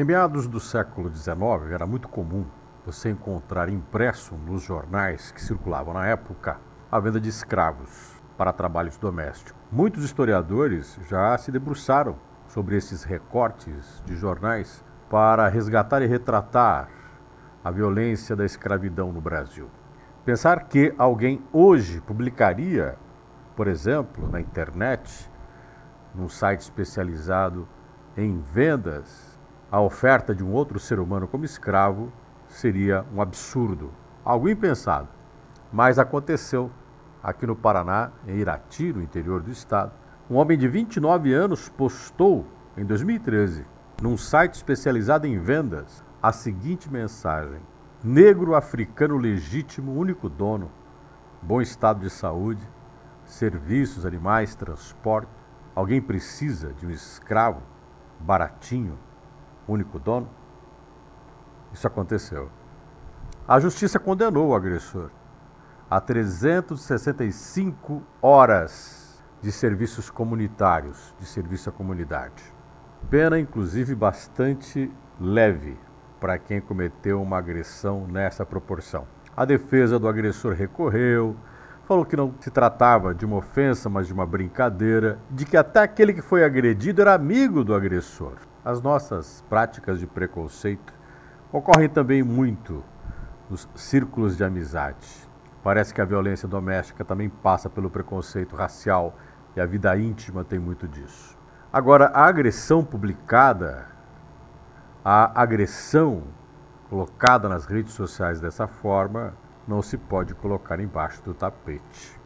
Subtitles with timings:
[0.00, 2.46] Em meados do século XIX, era muito comum
[2.86, 6.56] você encontrar impresso nos jornais que circulavam na época
[6.90, 9.60] a venda de escravos para trabalhos domésticos.
[9.70, 12.16] Muitos historiadores já se debruçaram
[12.48, 16.88] sobre esses recortes de jornais para resgatar e retratar
[17.62, 19.68] a violência da escravidão no Brasil.
[20.24, 22.96] Pensar que alguém hoje publicaria,
[23.54, 25.30] por exemplo, na internet,
[26.14, 27.68] num site especializado
[28.16, 29.29] em vendas,
[29.70, 32.12] a oferta de um outro ser humano como escravo
[32.48, 33.92] seria um absurdo,
[34.24, 35.08] algo impensado.
[35.72, 36.70] Mas aconteceu
[37.22, 39.92] aqui no Paraná, em Irati, no interior do estado.
[40.28, 42.46] Um homem de 29 anos postou
[42.76, 43.64] em 2013,
[44.02, 47.60] num site especializado em vendas, a seguinte mensagem:
[48.02, 50.70] Negro africano legítimo, único dono,
[51.40, 52.66] bom estado de saúde,
[53.24, 55.30] serviços, animais, transporte.
[55.74, 57.62] Alguém precisa de um escravo
[58.18, 58.98] baratinho,
[59.70, 60.28] único dono?
[61.72, 62.50] Isso aconteceu.
[63.46, 65.10] A justiça condenou o agressor
[65.90, 72.44] a 365 horas de serviços comunitários, de serviço à comunidade.
[73.08, 75.76] Pena, inclusive, bastante leve
[76.20, 79.04] para quem cometeu uma agressão nessa proporção.
[79.36, 81.34] A defesa do agressor recorreu,
[81.84, 85.80] falou que não se tratava de uma ofensa, mas de uma brincadeira, de que até
[85.80, 88.34] aquele que foi agredido era amigo do agressor.
[88.64, 90.92] As nossas práticas de preconceito
[91.50, 92.84] ocorrem também muito
[93.48, 95.08] nos círculos de amizade.
[95.62, 99.16] Parece que a violência doméstica também passa pelo preconceito racial
[99.56, 101.38] e a vida íntima tem muito disso.
[101.72, 103.86] Agora, a agressão publicada,
[105.02, 106.24] a agressão
[106.90, 109.32] colocada nas redes sociais dessa forma,
[109.66, 112.20] não se pode colocar embaixo do tapete.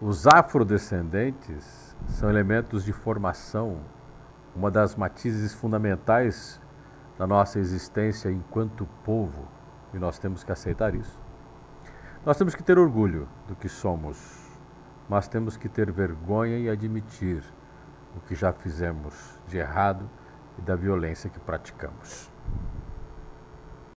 [0.00, 3.78] Os afrodescendentes são elementos de formação,
[4.54, 6.60] uma das matizes fundamentais
[7.18, 9.46] da nossa existência enquanto povo,
[9.92, 11.18] e nós temos que aceitar isso.
[12.24, 14.48] Nós temos que ter orgulho do que somos,
[15.08, 17.42] mas temos que ter vergonha e admitir
[18.16, 20.08] o que já fizemos de errado
[20.58, 22.30] e da violência que praticamos.